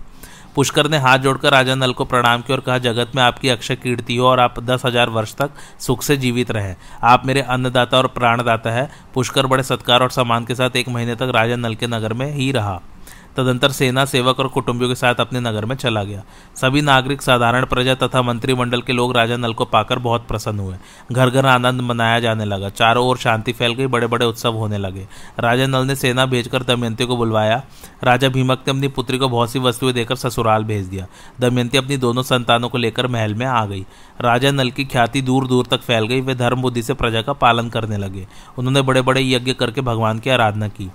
[0.56, 3.76] पुष्कर ने हाथ जोड़कर राजा नल को प्रणाम किया और कहा, जगत में आपकी अक्षय
[3.76, 7.98] कीर्ति हो और आप दस हज़ार वर्ष तक सुख से जीवित रहें। आप मेरे अन्नदाता
[7.98, 11.74] और प्राणदाता है। पुष्कर बड़े सत्कार और सम्मान के साथ एक महीने तक राजा नल
[11.74, 12.80] के नगर में ही रहा।
[13.36, 16.22] तदंतर सेना, सेवक और कुटुंबियों के साथ अपने नगर में चला गया।
[16.56, 20.76] सभी नागरिक, साधारण प्रजा तथा मंत्रिमंडल के लोग राजा नल को पाकर बहुत प्रसन्न हुए।
[21.12, 24.78] घर घर आनंद मनाया जाने लगा। चारों ओर शांति फैल गई बड़े बड़े उत्सव होने
[24.78, 25.06] लगे।
[25.38, 27.62] राजा नल ने सेना भेजकर दमयंती को बुलवाया।
[28.04, 31.06] राजा भीमक ने अपनी पुत्री को बहुत सी वस्तुएँ देकर ससुराल भेज दिया।
[31.40, 33.86] दमयंती अपनी दोनों संतानों को लेकर महल में आ गई।
[34.20, 37.32] राजा नल की ख्याति दूर दूर तक फैल गई। वे धर्म बुद्धि से प्रजा का
[37.32, 38.26] पालन करने लगे।
[38.58, 40.90] उन्होंने बड़े बड़े यज्ञ करके भगवान की आराधना की।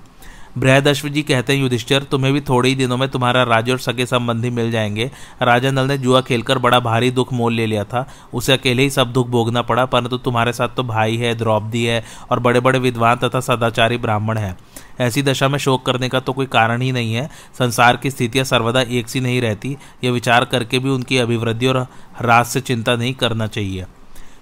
[0.57, 4.05] बृहदश्व जी कहते हैं, युधिष्ठिर, तुम्हें भी थोड़े ही दिनों में तुम्हारा राज्य और सगे
[4.05, 8.07] संबंधी मिल जाएँगे। राजा नल ने जुआ खेलकर बड़ा भारी दुख मोल ले लिया था।
[8.33, 12.03] उसे अकेले ही सब दुख भोगना पड़ा, परंतु तुम्हारे साथ तो भाई है, द्रौपदी है
[12.31, 14.57] और बड़े बड़े विद्वान तथा सदाचारी ब्राह्मण है।
[14.99, 17.29] ऐसी दशा में शोक करने का तो कोई कारण ही नहीं है।
[17.59, 21.87] संसार की स्थितियाँ सर्वदा एक सी नहीं रहती। यह विचार करके भी उनकी अभिवृद्धि और
[22.19, 23.85] ह्रास से चिंता नहीं करना चाहिए।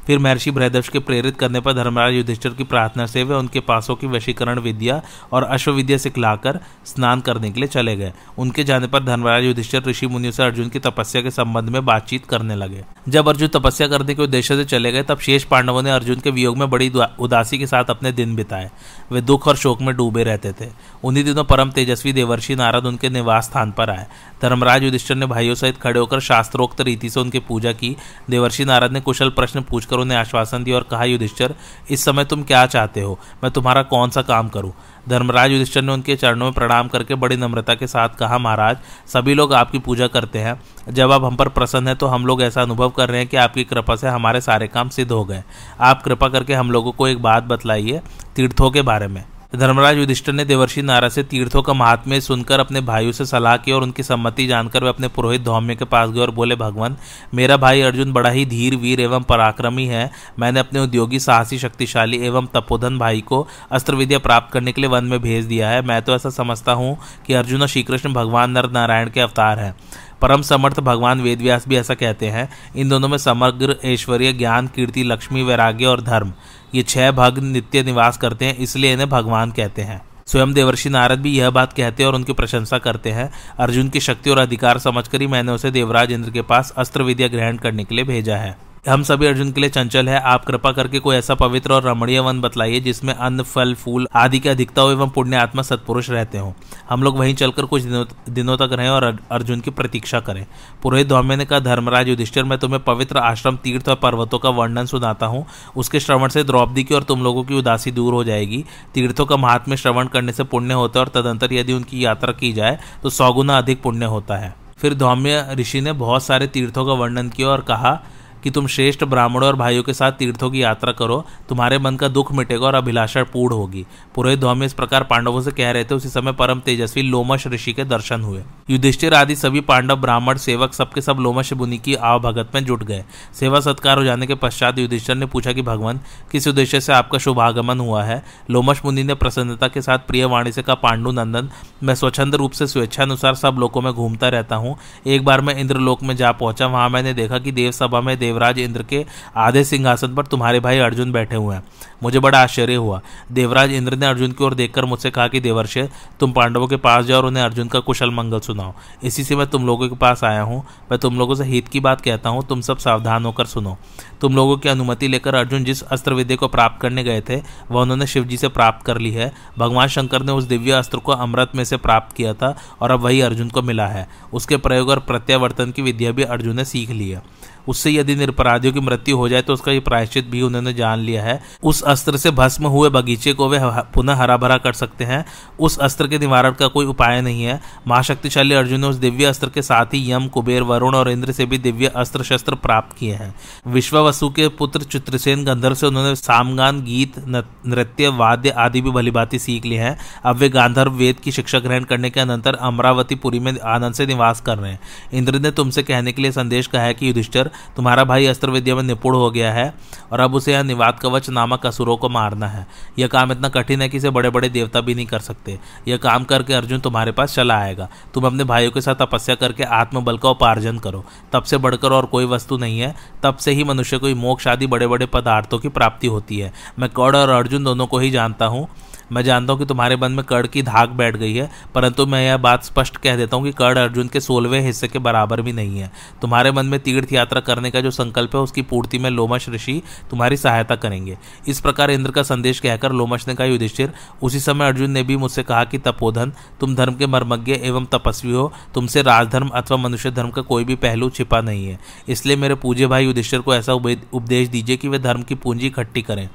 [0.10, 3.96] फिर महर्षि बृहदर्श के प्रेरित करने पर धर्मराज युधिष्ठिर की प्रार्थना से वे उनके पासों
[3.96, 5.02] की वशीकरण विद्या
[5.34, 10.08] और अश्वविद्या सिखलाकर स्नान करने के लिए चले गए। उनके जाने पर धर्मराज युधिष्ठिर, ऋषि
[10.08, 14.16] मुनियों से अर्जुन की तपस्या के संबंध में बातचीत करने लगे। जब अर्जुन तपस्या करने
[14.16, 17.58] के उद्देश्य से चले गए, तब शेष पांडवों ने अर्जुन के वियोग में बड़ी उदासी
[17.58, 18.72] के साथ अपने दिन बिताए।
[19.12, 20.70] वे दुख और शोक में डूबे रहते थे।
[21.04, 24.08] उन्हीं दिनों परम तेजस्वी देवर्षि नारद उनके निवास स्थान पर आए।
[24.42, 27.96] धर्मराज युधिष्ठिर ने भाइयों सहित खड़े होकर शास्त्रोक्त रीति से उनकी पूजा की।
[28.30, 31.56] देवर्षि नारद ने कुशल प्रश्न पूछकर उन्हें आश्वासन दिया और कहा, युधिष्ठर,
[31.90, 33.20] इस समय तुम क्या चाहते हो?
[33.44, 34.74] मैं तुम्हारा कौन सा काम करूँ?
[35.10, 39.34] धर्मराज युधिष्ठर ने उनके चरणों में प्रणाम करके बड़ी नम्रता के साथ कहा, महाराज, सभी
[39.34, 40.60] लोग आपकी पूजा करते हैं।
[40.90, 43.38] जब आप हम पर प्रसन्न हैं तो हम लोग ऐसा अनुभव कर रहे हैं कि
[43.38, 45.44] आपकी कृपा से हमारे सारे काम सिद्ध हो गए।
[45.80, 48.02] आप कृपा करके हम लोगों को एक बात बतलाइए
[48.36, 52.82] तीर्थों के बारे में। धर्मराज युधिष्ठिर ने देवर्षि नारा से तीर्थों का महात्म्य सुनकर अपने
[52.82, 56.20] भाइयों से सलाह की और उनकी सम्मति जानकर वे अपने पुरोहित धौम्य के पास गए
[56.20, 56.98] और बोले, भगवान,
[57.34, 60.10] मेरा भाई अर्जुन बड़ा ही धीर, वीर एवं पराक्रमी है।
[60.40, 64.90] मैंने अपने उद्योगी, साहसी, शक्तिशाली एवं तपोधन भाई को अस्त्र विद्या प्राप्त करने के लिए
[64.90, 68.52] वन में भेज दिया है। मैं तो ऐसा समझता हूँ कि अर्जुन और श्रीकृष्ण भगवान
[68.52, 69.76] नर नारायण के अवतार हैं।
[70.22, 75.04] परम समर्थ भगवान वेदव्यास भी ऐसा कहते हैं, इन दोनों में समग्र ऐश्वर्य, ज्ञान, कीर्ति,
[75.04, 76.34] लक्ष्मी, वैराग्य और धर्म,
[76.76, 81.20] ये छह भाग नित्य निवास करते हैं, इसलिए इन्हें भगवान कहते हैं। स्वयं देवर्षि नारद
[81.20, 83.30] भी यह बात कहते हैं और उनकी प्रशंसा करते हैं,
[83.60, 87.28] अर्जुन की शक्ति और अधिकार समझकर ही मैंने उसे देवराज इंद्र के पास अस्त्र विद्या
[87.28, 90.72] ग्रहण करने के लिए भेजा है। हम सभी अर्जुन के लिए चंचल है। आप कृपा
[90.72, 94.82] करके कोई ऐसा पवित्र और रमणीय वन बतलाइए जिसमें अन्न, फल, फूल आदि की अधिकता
[94.82, 96.54] हो एवं पुण्य आत्मा सत्पुरुष रहते हो।
[96.90, 100.46] हम लोग वहीं चलकर कुछ दिनों दिनों तक रहें और अर्जुन की प्रतीक्षा करें।
[100.84, 104.86] पुरोहित धौम्य ने कहा, धर्मराज युधिष्ठिर, मैं तुम्हें पवित्र आश्रम, तीर्थ और पर्वतों का वर्णन
[104.86, 108.64] सुनाता हूँ। उसके श्रवण से द्रौपदी की और तुम लोगों की उदासी दूर हो जाएगी।
[108.94, 112.54] तीर्थों का महात्म्य श्रवण करने से पुण्य होता है और तदंतर यदि उनकी यात्रा की
[112.54, 116.94] जाए तो सौगुना अधिक पुण्य होता है। फिर धौम्य ऋषि ने बहुत सारे तीर्थों का
[116.94, 118.00] वर्णन किया और कहा
[118.44, 122.08] कि तुम श्रेष्ठ ब्राह्मणों और भाइयों के साथ तीर्थों की यात्रा करो, तुम्हारे मन का
[122.08, 125.96] दुख मिटेगा और अभिलाषा पूर्ण होगी। पुरोहित धौम्य इस प्रकार पांडवों से कह रहे थे,
[125.96, 130.74] उसी समय परम तेजस्वी लोमश ऋषि के दर्शन हुए। युधिष्ठिर आदि सभी पांडव, ब्राह्मण, सेवक
[130.74, 134.36] सबके सब लोमश मुनि की आव भगत में जुट गए। सेवा सत्कार हो जाने के
[134.36, 136.00] पश्चात युधिष्ठिर ने पूछा कि, भगवान,
[136.32, 138.24] किस उद्देश्य से आपका शुभागमन हुआ है?
[138.52, 141.50] लोमश मुनि ने प्रसन्नता के साथ प्रिय वाणी से कहा, पांडु नंदन,
[141.84, 146.04] मैं स्वच्छंद रूप से स्वेच्छानुसार सब लोगों में घूमता रहता हूँ। एक बार मैं इंद्रलोक
[146.04, 149.06] में जा पहुँचा, वहाँ मैंने देखा कि देव सभा में देवराज इंद्र के
[149.38, 151.64] आधे सिंहासन पर तुम्हारे भाई अर्जुन बैठे हुए हैं।
[152.04, 155.88] मुझे बड़ा आश्चर्य हुआ। देवराज इंद्र ने अर्जुन की ओर देखकर मुझसे कहा कि देवर्षे,
[156.20, 159.48] तुम पांडवों के पास जाओ और उन्हें अर्जुन का कुशल मंगल सुनाओ। इसी से मैं
[159.48, 162.46] तुम लोगों के पास आया हूँ। मैं तुम लोगों से हित की बात कहता हूँ।
[162.48, 163.78] तुम सब सावधान होकर सुनो।
[164.22, 167.82] तुम लोगों की अनुमति लेकर अर्जुन जिस अस्त्र विद्या को प्राप्त करने गए थे, वह
[167.82, 171.52] उन्होंने शिवजी से प्राप्त कर ली है। भगवान शंकर ने उस दिव्य अस्त्र को अमृत
[171.56, 175.00] में से प्राप्त किया था और अब वही अर्जुन को मिला है। उसके प्रयोग और
[175.00, 177.22] प्रत्यावर्तन की विद्या भी अर्जुन ने सीख ली है।
[177.68, 181.24] उससे यदि निरपराधियों की मृत्यु हो जाए तो उसका ये प्रायश्चित भी उन्होंने जान लिया
[181.24, 183.60] है। उस अस्त्र से भस्म हुए बगीचे को वे
[183.94, 185.26] पुनः हरा भरा कर सकते हैं।
[185.60, 189.50] उस अस्त्र के निवारण का कोई उपाय नहीं है। महाशक्तिशाली अर्जुन ने उस दिव्य अस्त्र
[189.50, 193.14] के साथ ही यम, कुबेर, वरुण और इंद्र से भी दिव्य अस्त्र शस्त्र प्राप्त किए
[193.14, 193.34] हैं।
[193.68, 199.66] विश्ववसु के पुत्र चित्रसेन गंधर्व से उन्होंने सामगान, गीत नृत्य, वाद्य आदि भी भलीभांति सीख
[199.66, 203.94] लिए हैं। अब वे गांधर्व वेद की शिक्षा ग्रहण करने के अनंतर अमरावतीपुरी में आनंद
[203.94, 204.80] से निवास कर रहे हैं।
[205.14, 208.76] इंद्र ने तुमसे कहने के लिए संदेश कहा है कि युधिष्ठर, तुम्हारा भाई अस्त्र विद्या
[208.76, 209.74] में निपुण हो गया है
[210.12, 212.66] और अब उसे यह निवाद कवच नामक असुरों को मारना है।
[213.00, 215.98] यह काम इतना कठिन है कि इसे बड़े बड़े देवता भी नहीं कर सकते। यह
[215.98, 220.18] काम करके अर्जुन तुम्हारे पास चला आएगा। तुम अपने भाइयों के साथ तपस्या करके आत्मबल
[220.18, 223.98] का उपार्जन करो। तब से बढ़कर और कोई वस्तु नहीं है। तब से ही मनुष्य
[223.98, 227.88] को मोक्ष आदि बड़े बड़े पदार्थों की प्राप्ति होती है। मैं कौड़ और अर्जुन दोनों
[227.88, 228.68] को ही जानता हूँ।
[229.12, 232.22] मैं जानता हूँ कि तुम्हारे मन में कर्ण की धाक बैठ गई है, परंतु मैं
[232.22, 235.54] यह बात स्पष्ट कह देता हूँ कि कर्ण अर्जुन के सोलहवें हिस्से के बराबर भी
[235.54, 235.92] नहीं है।
[236.22, 239.82] तुम्हारे मन में तीर्थ यात्रा करने का जो संकल्प है, उसकी पूर्ति में लोमश ऋषि
[240.10, 241.18] तुम्हारी सहायता करेंगे।
[241.48, 245.18] इस प्रकार इंद्र का संदेश कहकर लोमश ने कहा, युधिष्ठिर, उसी समय अर्जुन ने भी
[245.18, 250.12] मुझसे कहा कि तपोधन, तुम धर्म के मर्मज्ञ एवं तपस्वी हो, तुमसे राजधर्म अथवा मनुष्य
[250.12, 253.74] धर्म का कोई भी पहलू छिपा नहीं है। इसलिए मेरे पूज्य भाई युधिष्ठिर को ऐसा
[253.74, 256.28] उपदेश दीजिए कि वे धर्म की पूंजी इकट्ठी करें।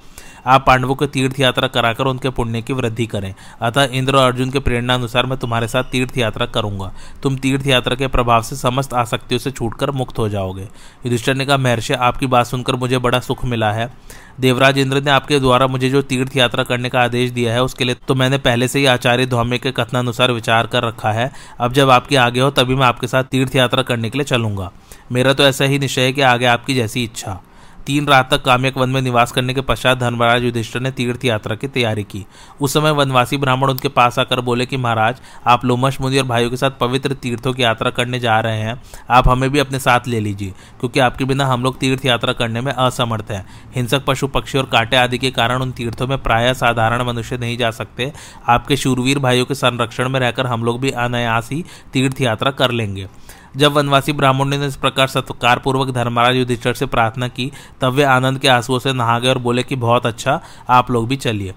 [0.46, 4.50] आप पांडवों को तीर्थ यात्रा कराकर उनके पुण्य की वृद्धि करें। अतः इंद्र और अर्जुन
[4.50, 8.57] के प्रेरणा अनुसार मैं तुम्हारे साथ तीर्थ यात्रा करूँगा। तुम तीर्थ यात्रा के प्रभाव से
[8.57, 12.98] समस्त आसक्तियों से छूटकर मुक्त हो जाओगे। युधिष्ठर ने कहा, महर्षि, आपकी बात सुनकर मुझे
[12.98, 13.92] बड़ा सुख मिला है।
[14.40, 17.85] देवराज इंद्र ने आपके द्वारा मुझे जो तीर्थ यात्रा करने का आदेश दिया है, उसके
[17.85, 21.30] लिए तो मैंने पहले से ही आचार्य धौम्य के कथनानुसार विचार कर रखा है।
[21.61, 24.70] अब जब आपके आगे हो, तभी मैं आपके साथ तीर्थ यात्रा करने के लिए चलूँगा।
[25.12, 27.40] मेरा तो ऐसा ही निश्चय है कि आगे आपकी जैसी इच्छा।
[27.87, 31.57] तीन रात तक काम्यक वन में निवास करने के पश्चात धर्मराज युधिष्ठर ने तीर्थ यात्रा
[31.57, 32.27] की तैयारी की।
[32.61, 36.51] उस समय वनवासी ब्राह्मण उनके पास आकर बोले कि, महाराज, आप लोमश मुनि और भाइयों
[36.51, 40.01] के साथ पवित्र तीर्थों की यात्रा करने जा रहे हैं। आप हमें भी अपने साथ
[40.07, 44.27] ले लीजिए, क्योंकि आपके बिना हम लोग तीर्थ यात्रा करने में असमर्थ हैं। हिंसक पशु
[44.27, 48.12] पक्षी और कांटे आदि के कारण उन तीर्थों में प्राय साधारण मनुष्य नहीं जा सकते।
[48.49, 52.70] आपके शूरवीर भाइयों के संरक्षण में रहकर हम लोग भी अनायास ही तीर्थ यात्रा कर
[52.70, 53.09] लेंगे।
[53.57, 58.05] जब वनवासी ब्राह्मणों ने इस प्रकार सत्कार पूर्वक धर्मराज युधिष्ठर से प्रार्थना की, तब वे
[58.05, 61.55] आनंद के आंसुओं से नहा गए और बोले कि बहुत अच्छा आप लोग भी चलिए।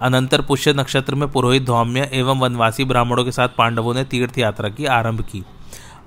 [0.00, 4.68] अनंतर पुष्य नक्षत्र में पुरोहित धौम्य एवं वनवासी ब्राह्मणों के साथ पांडवों ने तीर्थ यात्रा
[4.68, 5.44] की आरंभ की।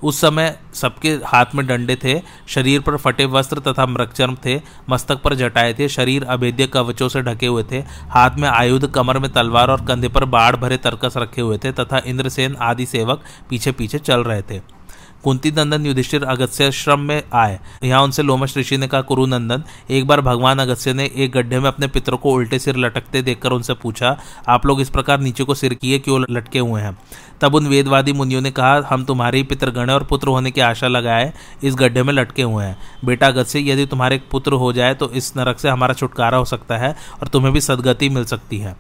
[0.04, 5.22] उस समय सबके हाथ में डंडे थे, शरीर पर फटे वस्त्र तथा मृगचर्म थे, मस्तक
[5.22, 9.32] पर जटाए थे, शरीर अभेद्य कवचों से ढके हुए थे, हाथ में आयुध, कमर में
[9.34, 13.72] तलवार और कंधे पर बाढ़ भरे तरकस रखे हुए थे तथा इंद्रसेन आदि सेवक पीछे
[13.72, 14.77] पीछे चल रहे थे।
[15.24, 19.64] कुंती नंदन युधिष्ठिर अगस्त्य श्रम में आए। यहाँ उनसे लोमश ऋषि ने कहा कुरु नंदन
[19.90, 23.52] एक बार भगवान अगस्त्य ने एक गड्ढे में अपने पितरों को उल्टे सिर लटकते देखकर
[23.52, 24.18] उनसे पूछा,
[24.50, 26.98] आप लोग इस प्रकार नीचे को सिर किए क्यों लटके हुए हैं?
[27.42, 30.88] तब उन वेदवादी मुनियों ने कहा, हम तुम्हारे पितर गण और पुत्र होने की आशा
[30.88, 31.32] लगाए
[31.64, 35.36] इस गड्ढे में लटके हुए हैं। बेटा अगस्त्य, यदि तुम्हारे पुत्र हो जाए तो इस
[35.38, 38.76] नरक से हमारा छुटकारा हो सकता है और तुम्हें भी सदगति मिल सकती है।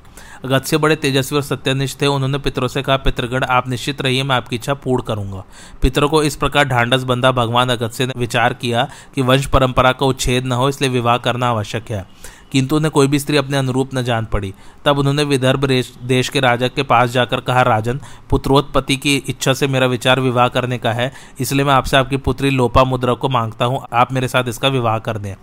[0.45, 4.35] अगत्य बड़े तेजस्वी और सत्यनिष्ठ थे। उन्होंने पितरों से कहा, पितृगण, आप निश्चित रहिए, मैं
[4.35, 5.43] आपकी इच्छा पूर्ण करूँगा।
[5.81, 10.05] पितरों को इस प्रकार ढांडस बंधा भगवान अगत्य ने विचार किया कि वंश परंपरा का
[10.05, 12.05] उच्छेद न हो, इसलिए विवाह करना आवश्यक है।
[12.51, 14.53] किंतु उन्हें कोई भी स्त्री अपने अनुरूप न जान पड़ी।
[14.85, 15.65] तब उन्होंने विदर्भ
[16.03, 20.47] देश के राजा के पास जाकर कहा, राजन, पुत्रोत्पत्ति की इच्छा से मेरा विचार विवाह
[20.47, 24.27] करने का है, इसलिए मैं आपसे आपकी पुत्री लोपा मुद्रा को माँगता हूँ। आप मेरे
[24.27, 25.35] साथ इसका विवाह कर दें।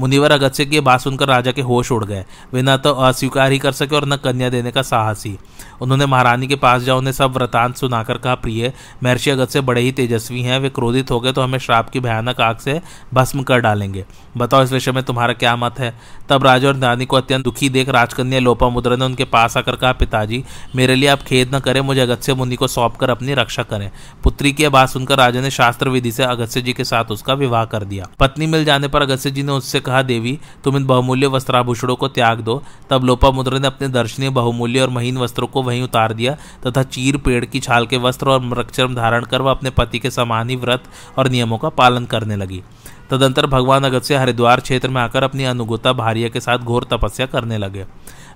[0.00, 3.58] मुनिवर अगत्य की बात सुनकर राजा के होश उड़ गए। वे न तो अस्वीकार ही
[3.58, 5.36] कर सके और न कन्या देने का साहस। ही
[5.82, 9.92] उन्होंने महारानी के पास जाओ, उन्हें सब वृतांत सुनाकर कहा, प्रिय, महर्षि अगत्य बड़े ही
[9.92, 12.80] तेजस्वी हैं। वे क्रोधित हो गए तो हमें श्राप की भयानक आग से
[13.14, 14.04] भस्म कर डालेंगे।
[14.36, 15.94] बताओ, इस विषय में तुम्हारा क्या मत है?
[16.28, 19.76] तब राजा और रानी को अत्यंत दुखी देख राजकन्या लोपा मुद्रा ने उनके पास आकर
[19.76, 20.44] कहा, पिताजी,
[20.76, 23.90] मेरे लिए आप खेद न करें, मुझे अगत्य मुनि को सौंप कर अपनी रक्षा करें।
[24.22, 27.64] पुत्री की बात सुनकर राजा ने शास्त्र विधि से अगत्य जी के साथ उसका विवाह
[27.64, 31.26] कर दिया। पत्नी मिल जाने पर अगत्य जी ने उससे कहा, देवी, तुम इन बहुमूल्य
[31.26, 35.62] वस्त्राभूषणों को त्याग दो। तब लोपा मुद्रा ने अपने दर्शनीय बहुमूल्य और महीन वस्त्रों को
[35.62, 39.50] वहीं उतार दिया तथा चीर, पेड़ की छाल के वस्त्र और मृक्षरम धारण कर वह
[39.50, 40.84] अपने पति के समान ही व्रत
[41.18, 42.62] और नियमों का पालन करने लगी।
[43.10, 47.58] तदंतर भगवान अगत्य हरिद्वार क्षेत्र में आकर अपनी अनुगुता भार्य के साथ घोर तपस्या करने
[47.58, 47.84] लगे।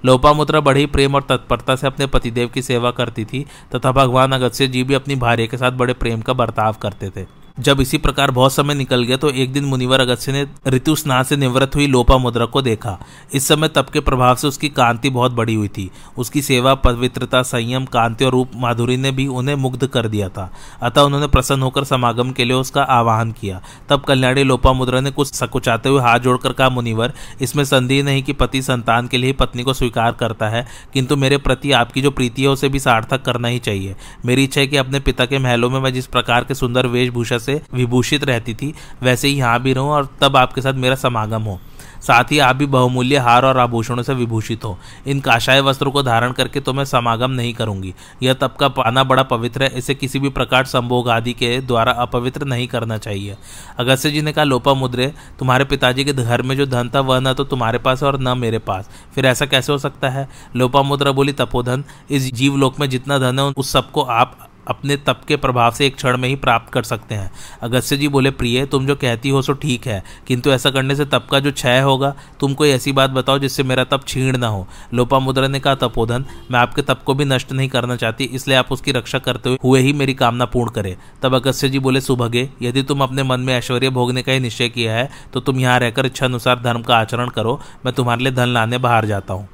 [0.04, 4.66] लोपामुद्रा बड़ी प्रेम और तत्परता से अपने पतिदेव की सेवा करती थी तथा भगवान अगत्य
[4.66, 7.26] जी भी अपनी भार्य के साथ बड़े प्रेम का बर्ताव करते थे।
[7.58, 11.22] जब इसी प्रकार बहुत समय निकल गया तो एक दिन मुनिवर अगस्त्य ने ऋतु स्नान
[11.24, 12.98] से निवृत्त हुई लोपा मुद्रा को देखा।
[13.34, 17.42] इस समय तप के प्रभाव से उसकी कांति बहुत बड़ी हुई थी। उसकी सेवा, पवित्रता,
[17.42, 20.50] संयम, कांति और रूप माधुरी ने भी उन्हें मुग्ध कर दिया था।
[20.82, 25.10] अतः उन्होंने प्रसन्न होकर समागम के लिए उसका आवाहन किया। तब कल्याणी लोपा मुद्रा ने
[25.10, 29.32] कुछ सकुचाते हुए हाथ जोड़कर कहा, मुनिवर, इसमें संदेह नहीं कि पति संतान के लिए
[29.32, 33.22] पत्नी को स्वीकार करता है, किंतु मेरे प्रति आपकी जो प्रीति है, उसे भी सार्थक
[33.22, 36.44] करना ही चाहिए। मेरी इच्छा है कि अपने पिता के महलों में मैं जिस प्रकार
[36.44, 40.62] के सुंदर वेशभूषा से विभूषित रहती थी, वैसे ही यहाँ भी रहूँ और तब आपके
[40.62, 41.58] साथ मेरा समागम हो।
[41.98, 46.02] साथ ही आप भी बहुमूल्य हार और आभूषणों से विभूषित हो। इन काशाय वस्त्रों को
[46.02, 49.94] धारण करके तो मैं समागम नहीं करूँगी। यह तब का पाना बड़ा पवित्र है, इसे
[49.94, 53.36] किसी भी प्रकार संभोग आदि के द्वारा अपवित्र नहीं करना चाहिए।
[53.78, 57.20] अगस्त्य जी ने कहा, लोपा मुद्रे, तुम्हारे पिताजी के घर में जो धन था वह
[57.20, 60.28] न तो तुम्हारे पास और न मेरे पास। फिर ऐसा कैसे हो सकता है?
[60.56, 65.20] लोपा मुद्रा बोली, तपोधन, इस जीवलोक में जितना धन है उस सबको आप अपने तप
[65.28, 67.30] के प्रभाव से एक क्षण में ही प्राप्त कर सकते हैं।
[67.62, 71.04] अगस्त्य जी बोले, प्रिय, तुम जो कहती हो सो ठीक है, किंतु ऐसा करने से
[71.06, 74.48] तप का जो क्षय होगा, तुम कोई ऐसी बात बताओ जिससे मेरा तप छीण ना
[74.48, 78.24] हो। लोपा मुद्रा ने कहा, तपोधन, मैं आपके तप को भी नष्ट नहीं करना चाहती,
[78.26, 82.00] इसलिए आप उसकी रक्षा करते हुए ही मेरी कामना पूर्ण करें। तब अगस्त्य जी बोले,
[82.02, 85.60] सुभगे, यदि तुम अपने मन में ऐश्वर्य भोगने का ही निश्चय किया है तो तुम
[85.60, 89.34] यहाँ रहकर इच्छा अनुसार धर्म का आचरण करो, मैं तुम्हारे लिए धन लाने बाहर जाता
[89.34, 89.48] हूँ।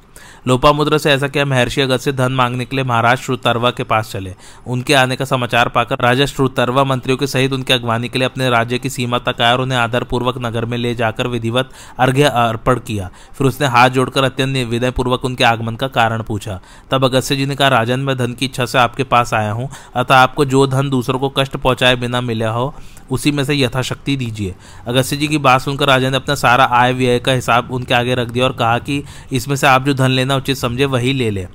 [0.47, 4.33] लोपामुद्रा से ऐसा किया महर्षि अगस्त्य धन मांगने के लिए महाराज श्रुतर्वा के पास चले।
[4.67, 8.49] उनके आने का समाचार पाकर राजा श्रुतर्वा मंत्रियों के सहित उनके अगवानी के लिए अपने
[8.49, 12.79] राज्य की सीमा तक आया और उन्हें आदरपूर्वक नगर में ले जाकर विधिवत अर्घ्य अर्पण
[12.79, 16.59] किया। फिर उसने हाथ जोड़कर अत्यंत विदय पूर्वक उनके आगमन का कारण पूछा।
[16.91, 19.69] तब अगस्त्य जी ने कहा, राजन, मैं धन की इच्छा से आपके पास आया हूँ,
[19.95, 22.73] अतः आपको जो धन दूसरों को कष्ट पहुँचाए बिना मिला हो,
[23.11, 24.53] उसी में से यथाशक्ति दीजिए।
[24.87, 28.15] अगस्त्य जी की बात सुनकर राजा ने अपना सारा आय व्यय का हिसाब उनके आगे
[28.15, 31.29] रख दिया और कहा कि इसमें से आप जो धन लेना उचित समझे वही ले
[31.29, 31.47] लें।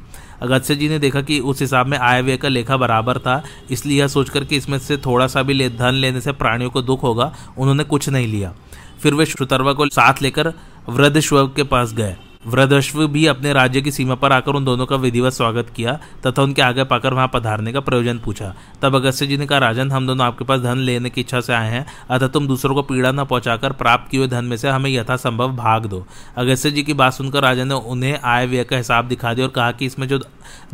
[0.43, 4.01] अगस्त्य जी ने देखा कि उस हिसाब में आय व्यय का लेखा बराबर था, इसलिए
[4.01, 7.03] यह सोचकर कि इसमें से थोड़ा सा भी ले, धन लेने से प्राणियों को दुख
[7.03, 8.55] होगा, उन्होंने कुछ नहीं लिया।
[9.03, 10.53] फिर वे श्रुतर्वा को साथ लेकर
[10.88, 14.85] वृद्ध शुभ के पास गए। वृद्धश्व भी अपने राज्य की सीमा पर आकर उन दोनों
[14.87, 15.92] का विधिवत स्वागत किया
[16.26, 19.90] तथा उनके आगे पाकर वहाँ पधारने का प्रयोजन पूछा। तब अगस्त्य जी ने कहा, राजन,
[19.90, 22.83] हम दोनों आपके पास धन लेने की इच्छा से आए हैं, अतः तुम दूसरों को
[22.83, 26.05] पीड़ा न पहुंचाकर प्राप्त किए धन में से हमें यथासंभव भाग दो।
[26.37, 29.53] अगस्त्य जी की बात सुनकर राजा ने उन्हें आय व्यय का हिसाब दिखा दिया और
[29.53, 30.20] कहा कि इसमें जो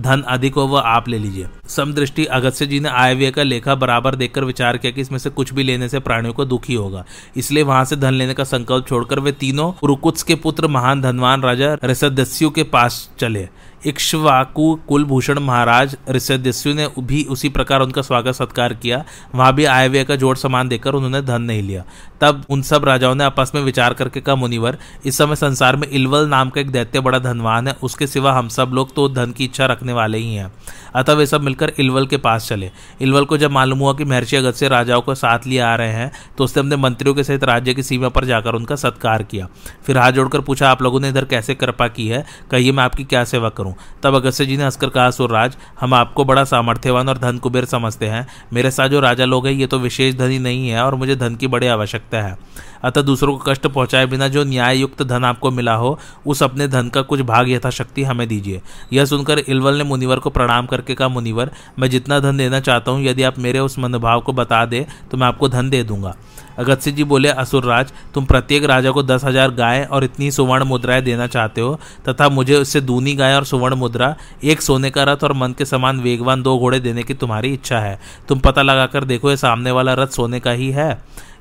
[0.01, 3.75] धन अधिक हो वह आप ले लीजिए। समदृष्टि, अगस्त्य जी ने आय व्यय का लेखा
[3.75, 7.05] बराबर देखकर विचार किया कि इसमें से कुछ भी लेने से प्राणियों को दुखी होगा।
[7.37, 11.43] इसलिए वहाँ से धन लेने का संकल्प छोड़कर वे तीनों रुकुत्स के पुत्र, महान धनवान
[11.57, 13.49] राजा रसदस्यु के पास चले।
[13.87, 19.89] इक्ष्वाकु कुलभूषण महाराज ऋषदस्यु ने भी उसी प्रकार उनका स्वागत सत्कार किया। वहाँ भी आय
[19.89, 21.85] व्यय का जोड़ सामान देकर उन्होंने धन नहीं लिया।
[22.21, 25.89] तब उन सब राजाओं ने आपस में विचार करके कहा, मुनिवर, इस समय संसार में
[25.89, 29.33] इलवल नाम का एक दैत्य बड़ा धनवान है। उसके सिवा हम सब लोग तो धन
[29.33, 30.53] की इच्छा रखने वाले ही हैं।
[30.95, 32.71] अतः वे सब मिलकर इलवल के पास चले।
[33.01, 36.11] इलवल को जब मालूम हुआ कि महर्षि अगस्त्य राजाओं को साथ लिए आ रहे हैं
[36.39, 39.49] तो उसने अपने मंत्रियों के सहित राज्य की सीमा पर जाकर उनका सत्कार किया।
[39.87, 42.25] फिर हाथ जोड़कर पूछा, आप लोगों ने इधर कैसे कृपा की है?
[42.51, 43.75] कहिए मैं आपकी क्या सेवा करूँ?
[44.03, 48.07] तब अगस्त्य जी ने हंसकर कहा सुरराज हम आपको बड़ा सामर्थ्यवान और धन कुबेर समझते
[48.07, 51.17] हैं। मेरे साथ जो राजा लोग हैं, ये तो विशेष धनी नहीं है और मुझे
[51.17, 52.37] धन की बड़ी आवश्यकता है।
[52.85, 56.69] अतः दूसरों को कष्ट पहुँचाए बिना जो न्याय युक्त धन आपको मिला हो, उस अपने
[56.69, 58.61] धन का कुछ भाग यथाशक्ति हमें दीजिए।
[58.93, 62.91] यह सुनकर इलवल ने मुनिवर को प्रणाम करके कहा, मुनिवर, मैं जितना धन देना चाहता
[62.91, 66.15] हूँ, यदि आप मेरे उस मनोभाव को बता दे तो मैं आपको धन दे दूँगा।
[66.59, 71.03] अगत्य जी बोले असुरराज तुम प्रत्येक राजा को दस हज़ार गाय और इतनी सुवर्ण मुद्राएँ
[71.03, 74.15] देना चाहते हो, तथा मुझे उससे दूनी गाय और सुवर्ण मुद्रा,
[74.45, 77.79] एक सोने का रथ और मन के समान वेगवान दो घोड़े देने की तुम्हारी इच्छा
[77.79, 80.91] है। तुम पता लगाकर देखो, ये सामने वाला रथ सोने का ही है।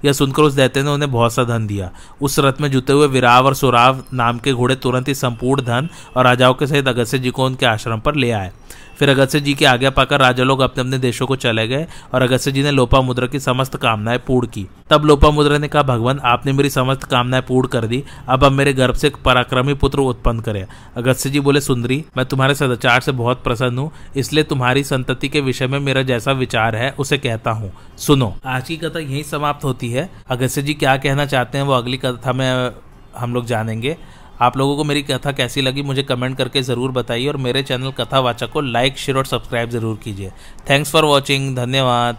[0.06, 1.89] यह सुनकर उस दैत्य ने उन्हें बहुत सा धन दिया।
[2.21, 5.89] उस रथ में जुते हुए विराव और सुराव नाम के घोड़े तुरंत ही संपूर्ण धन
[6.17, 8.51] और राजाओं के सहित अगस्त्य जी को उनके आश्रम पर ले आए।
[8.99, 12.21] फिर अगस्त्य जी की आज्ञा पाकर राजा लोग अपने अपने देशों को चले गए और
[12.21, 15.84] अगस्त्य जी ने लोपा मुद्रा की समस्त कामनाएँ पूर्ण की। तब लोपा मुद्रा ने कहा,
[15.84, 19.73] भगवान, आपने मेरी समस्त कामनाएँ पूर्ण कर दी, अब अब मेरे गर्भ से एक पराक्रमी
[19.73, 20.65] पुत्र उत्पन्न करे।
[20.97, 25.41] अगस्त्य जी बोले, सुंदरी, मैं तुम्हारे सदाचार से बहुत प्रसन्न हूँ, इसलिए तुम्हारी संतति के
[25.41, 29.63] विषय में मेरा जैसा विचार है, उसे कहता हूँ। सुनो, आज की कथा यही समाप्त
[29.63, 32.71] होती है। अगस्त्य जी क्या कहना चाहते हैं, वो अगली कथा में
[33.17, 33.97] हम लोग जानेंगे।
[34.41, 37.91] आप लोगों को मेरी कथा कैसी लगी मुझे कमेंट करके ज़रूर बताइए और मेरे चैनल
[37.91, 40.32] कथावाचक को लाइक, शेयर और सब्सक्राइब ज़रूर कीजिए।
[40.69, 42.17] थैंक्स फॉर वॉचिंग धन्यवाद।